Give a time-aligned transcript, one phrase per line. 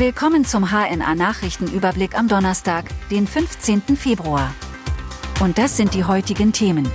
[0.00, 3.82] Willkommen zum HNA Nachrichtenüberblick am Donnerstag, den 15.
[3.98, 4.54] Februar.
[5.40, 6.90] Und das sind die heutigen Themen.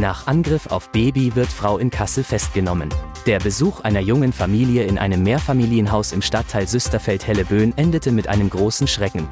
[0.00, 2.88] Nach Angriff auf Baby wird Frau in Kassel festgenommen.
[3.26, 8.86] Der Besuch einer jungen Familie in einem Mehrfamilienhaus im Stadtteil Süsterfeld-Helleböen endete mit einem großen
[8.86, 9.28] Schrecken.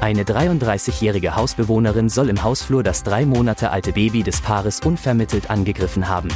[0.00, 6.08] Eine 33-jährige Hausbewohnerin soll im Hausflur das drei Monate alte Baby des Paares unvermittelt angegriffen
[6.08, 6.26] haben.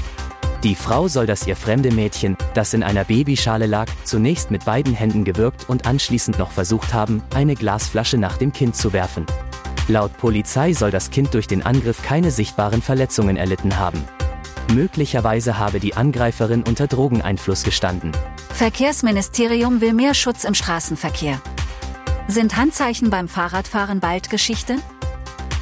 [0.66, 4.94] Die Frau soll das ihr fremde Mädchen, das in einer Babyschale lag, zunächst mit beiden
[4.94, 9.26] Händen gewürgt und anschließend noch versucht haben, eine Glasflasche nach dem Kind zu werfen.
[9.86, 14.02] Laut Polizei soll das Kind durch den Angriff keine sichtbaren Verletzungen erlitten haben.
[14.74, 18.10] Möglicherweise habe die Angreiferin unter Drogeneinfluss gestanden.
[18.48, 21.40] Verkehrsministerium will mehr Schutz im Straßenverkehr.
[22.26, 24.78] Sind Handzeichen beim Fahrradfahren bald Geschichte?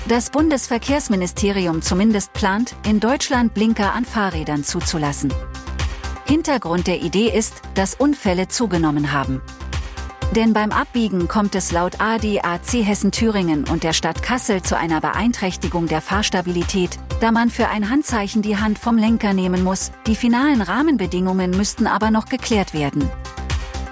[0.06, 5.32] Das Bundesverkehrsministerium zumindest plant, in Deutschland Blinker an Fahrrädern zuzulassen.
[6.26, 9.40] Hintergrund der Idee ist, dass Unfälle zugenommen haben.
[10.36, 15.86] Denn beim Abbiegen kommt es laut ADAC Hessen-Thüringen und der Stadt Kassel zu einer Beeinträchtigung
[15.86, 20.60] der Fahrstabilität, da man für ein Handzeichen die Hand vom Lenker nehmen muss, die finalen
[20.60, 23.08] Rahmenbedingungen müssten aber noch geklärt werden.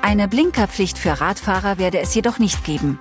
[0.03, 2.99] Eine Blinkerpflicht für Radfahrer werde es jedoch nicht geben.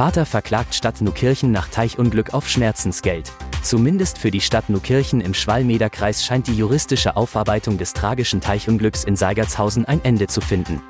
[0.00, 3.30] Vater verklagt Stadt Nukirchen nach Teichunglück auf Schmerzensgeld.
[3.62, 9.14] Zumindest für die Stadt Nukirchen im Schwalmederkreis scheint die juristische Aufarbeitung des tragischen Teichunglücks in
[9.14, 10.80] Seigertshausen ein Ende zu finden.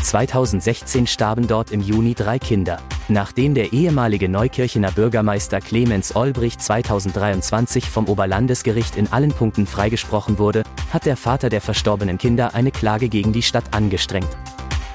[0.00, 2.78] 2016 starben dort im Juni drei Kinder.
[3.08, 10.62] Nachdem der ehemalige Neukirchener Bürgermeister Clemens Olbricht 2023 vom Oberlandesgericht in allen Punkten freigesprochen wurde,
[10.94, 14.34] hat der Vater der verstorbenen Kinder eine Klage gegen die Stadt angestrengt.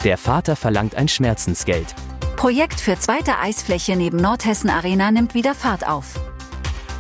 [0.04, 1.94] Der Vater verlangt ein Schmerzensgeld.
[2.42, 6.20] Projekt für zweite Eisfläche neben Nordhessen Arena nimmt wieder Fahrt auf.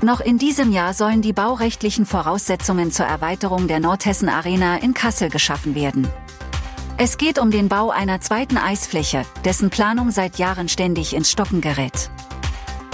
[0.03, 5.31] Noch in diesem Jahr sollen die baurechtlichen Voraussetzungen zur Erweiterung der Nordhessen Arena in Kassel
[5.31, 6.07] geschaffen werden.
[6.97, 11.59] Es geht um den Bau einer zweiten Eisfläche, dessen Planung seit Jahren ständig ins Stocken
[11.59, 12.11] gerät.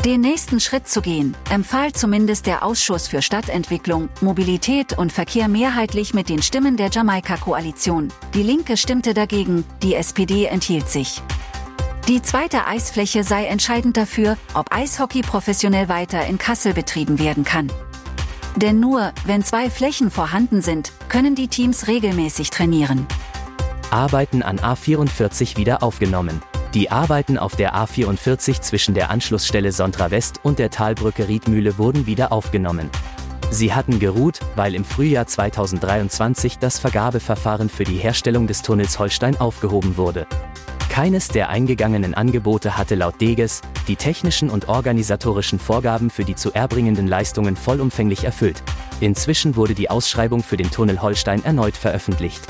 [0.06, 6.14] Den nächsten Schritt zu gehen, empfahl zumindest der Ausschuss für Stadtentwicklung, Mobilität und Verkehr mehrheitlich
[6.14, 8.08] mit den Stimmen der Jamaika-Koalition.
[8.34, 11.22] Die Linke stimmte dagegen, die SPD enthielt sich.
[12.08, 17.70] Die zweite Eisfläche sei entscheidend dafür, ob Eishockey professionell weiter in Kassel betrieben werden kann.
[18.56, 23.06] Denn nur, wenn zwei Flächen vorhanden sind, können die Teams regelmäßig trainieren.
[23.92, 26.42] Arbeiten an A44 wieder aufgenommen.
[26.74, 32.06] Die Arbeiten auf der A44 zwischen der Anschlussstelle Sontra West und der Talbrücke Riedmühle wurden
[32.06, 32.90] wieder aufgenommen.
[33.50, 39.38] Sie hatten geruht, weil im Frühjahr 2023 das Vergabeverfahren für die Herstellung des Tunnels Holstein
[39.38, 40.26] aufgehoben wurde.
[40.98, 46.52] Keines der eingegangenen Angebote hatte laut Deges die technischen und organisatorischen Vorgaben für die zu
[46.54, 48.64] erbringenden Leistungen vollumfänglich erfüllt.
[49.00, 52.42] Inzwischen wurde die Ausschreibung für den Tunnel Holstein erneut veröffentlicht.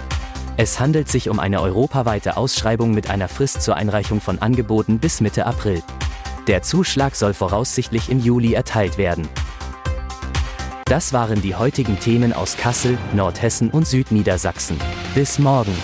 [0.55, 5.19] Es handelt sich um eine europaweite Ausschreibung mit einer Frist zur Einreichung von Angeboten bis
[5.19, 5.83] Mitte April.
[6.47, 9.27] Der Zuschlag soll voraussichtlich im Juli erteilt werden.
[10.85, 14.79] Das waren die heutigen Themen aus Kassel, Nordhessen und Südniedersachsen.
[15.15, 15.75] Bis morgen.